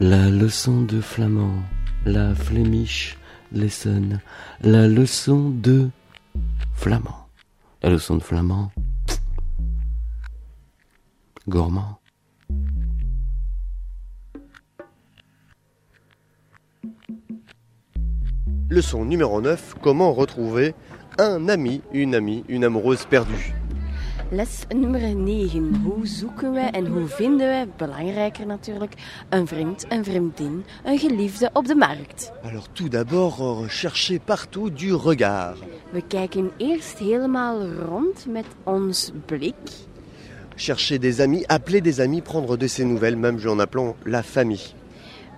La 0.00 0.30
leçon 0.30 0.82
de 0.82 1.00
flamand, 1.00 1.60
la 2.06 2.32
Flemish 2.32 3.18
lesson, 3.50 4.20
la 4.60 4.86
leçon 4.86 5.50
de 5.50 5.90
flamand. 6.72 7.26
La 7.82 7.90
leçon 7.90 8.16
de 8.16 8.22
flamand, 8.22 8.70
gourmand. 11.48 11.98
Leçon 18.70 19.04
numéro 19.04 19.40
9, 19.40 19.74
comment 19.82 20.12
retrouver 20.12 20.76
un 21.18 21.48
ami, 21.48 21.82
une 21.92 22.14
amie, 22.14 22.44
une 22.48 22.62
amoureuse 22.62 23.04
perdue? 23.04 23.57
Les 24.30 24.66
nummer 24.74 25.14
9. 25.14 25.80
Hoe 25.84 26.06
zoeken 26.06 26.52
we 26.52 26.60
en 26.60 26.86
hoe 26.86 27.06
vinden 27.06 27.48
we, 27.48 27.68
belangrijker 27.76 28.46
natuurlijk, 28.46 28.92
een 29.28 29.46
vriend, 29.46 29.84
een 29.88 30.04
vriendin, 30.04 30.64
een 30.84 30.98
geliefde 30.98 31.50
op 31.52 31.66
de 31.66 31.74
markt? 31.74 32.32
Alors 32.44 32.66
tout 32.72 32.90
d'abord, 32.90 33.38
euh, 33.40 33.68
cherchez 33.68 34.18
partout 34.24 34.78
du 34.78 34.94
regard. 34.94 35.58
We 35.90 36.02
kijken 36.06 36.50
eerst 36.56 36.98
helemaal 36.98 37.66
rond 37.66 38.26
met 38.26 38.46
ons 38.62 39.10
blik. 39.26 39.54
Cherchez 40.54 40.98
des 40.98 41.20
amis, 41.20 41.46
appelez 41.46 41.82
des 41.82 42.00
amis, 42.00 42.22
prendre 42.22 42.56
de 42.56 42.66
ses 42.66 42.84
nouvelles, 42.84 43.18
même 43.18 43.46
en 43.46 43.60
appelant 43.60 43.96
la 44.04 44.22
famille. 44.22 44.72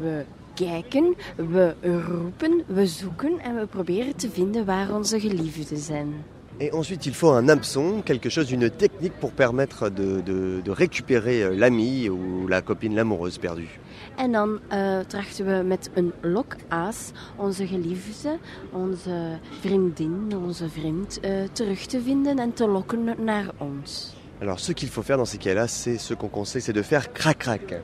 We 0.00 0.24
kijken, 0.54 1.14
we 1.36 1.74
roepen, 1.82 2.62
we 2.66 2.86
zoeken 2.86 3.38
en 3.38 3.54
we 3.54 3.66
proberen 3.66 4.16
te 4.16 4.30
vinden 4.30 4.64
waar 4.64 4.94
onze 4.94 5.20
geliefden 5.20 5.78
zijn. 5.78 6.24
Et 6.58 6.70
ensuite, 6.72 7.06
il 7.06 7.14
faut 7.14 7.30
un 7.30 7.48
hameçon, 7.48 8.02
quelque 8.04 8.28
chose, 8.28 8.52
une 8.52 8.70
technique 8.70 9.12
pour 9.20 9.32
permettre 9.32 9.88
de, 9.90 10.20
de- 10.20 10.60
de 10.64 10.70
récupérer 10.70 11.42
euh, 11.42 11.54
l'ami 11.56 12.08
ou 12.08 12.46
la 12.46 12.62
copine, 12.62 12.94
l'amoureuse 12.94 13.38
perdue. 13.38 13.68
En 14.16 14.32
dan 14.32 14.58
eh, 14.68 14.98
trachten 15.06 15.46
we 15.46 15.62
met 15.64 15.90
een 15.94 16.12
lokaas 16.20 17.10
onze 17.36 17.66
geliefde, 17.66 18.38
onze 18.72 19.38
vriendin, 19.60 20.32
onze 20.46 20.68
vriend 20.68 21.20
eh, 21.20 21.30
terug 21.52 21.86
te 21.86 22.00
vinden 22.02 22.38
en 22.38 22.52
te 22.52 22.66
lokken 22.68 23.04
naar 23.24 23.46
ons. 23.58 24.14
Alors, 24.40 24.58
ce 24.60 24.72
qu'il 24.72 24.88
faut 24.88 25.04
faire 25.06 25.18
dans 25.18 25.30
ces 25.30 25.38
cas-là, 25.38 25.66
c'est 25.66 25.98
ce 25.98 26.14
qu'on 26.14 26.30
conseille, 26.30 26.62
c'est 26.62 26.74
de 26.74 26.82
faire 26.82 27.12
crac-crac. 27.12 27.80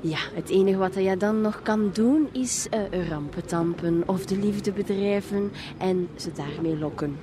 Ja, 0.00 0.18
het 0.34 0.48
enige 0.48 0.78
wat 0.78 0.94
je 0.94 1.16
dan 1.16 1.40
nog 1.40 1.60
kan 1.62 1.90
doen 1.92 2.28
is 2.32 2.66
eh, 2.70 3.08
rampen 3.08 3.46
tampen 3.46 4.02
of 4.06 4.24
de 4.26 4.36
liefde 4.38 4.72
bedrijven 4.72 5.50
en 5.78 6.08
ze 6.16 6.30
daarmee 6.34 6.78
lokken. 6.78 7.16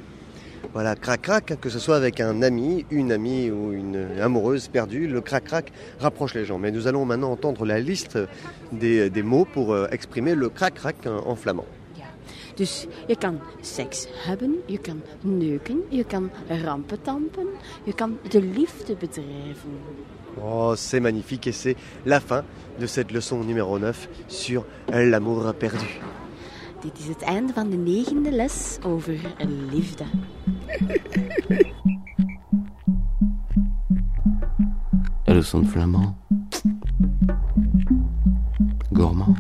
Voilà, 0.74 0.96
crac-crac, 0.96 1.60
que 1.60 1.70
ce 1.70 1.80
soit 1.80 1.96
avec 1.96 2.20
un 2.20 2.42
ami, 2.42 2.86
une 2.92 3.12
amie 3.12 3.50
ou 3.50 3.74
une 3.74 4.08
amoureuse 4.22 4.68
perdue, 4.68 5.08
le 5.08 5.22
crac-crac 5.22 5.72
rapproche 6.00 6.34
les 6.36 6.46
gens. 6.46 6.60
Mais 6.60 6.72
nous 6.72 6.88
allons 6.88 7.06
maintenant 7.06 7.32
entendre 7.32 7.66
la 7.66 7.80
liste 7.80 8.20
des, 8.72 9.10
des 9.10 9.24
mots 9.24 9.46
pour 9.46 9.74
euh, 9.74 9.88
exprimer 9.92 10.36
le 10.36 10.50
crac-crac 10.50 11.08
en, 11.08 11.36
flamand. 11.36 11.66
Dus 12.58 12.88
je 13.08 13.16
kan 13.16 13.40
seks 13.62 14.08
hebben, 14.26 14.56
je 14.66 14.78
kan 14.78 15.02
neuken, 15.22 15.84
je 15.90 16.04
kan 16.04 16.32
rampen 16.64 17.02
tampen, 17.02 17.48
je 17.86 17.94
kan 17.94 18.18
de 18.30 18.42
liefde 18.42 18.96
bedrijven. 18.96 19.78
Oh, 20.42 20.74
c'est 20.76 21.00
magnifique 21.00 21.48
et 21.48 21.52
c'est 21.52 21.76
la 22.06 22.20
fin 22.20 22.44
de 22.80 22.88
cette 22.88 23.12
leçon 23.12 23.44
numéro 23.44 23.80
9 23.80 24.10
sur 24.28 24.66
l'amour 24.90 25.54
perdu. 25.54 26.00
Dit 26.88 27.00
is 27.00 27.08
het 27.08 27.22
einde 27.22 27.54
van 27.54 27.70
de 27.70 27.76
negende 27.76 28.32
les 28.32 28.78
over 28.84 29.36
liefde. 29.72 30.04
De 35.24 35.66
flamand, 35.66 36.16
gourmand. 38.92 39.38